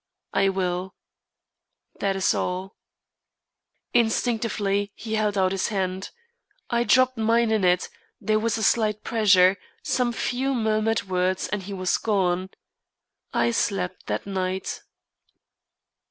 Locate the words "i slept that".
13.31-14.25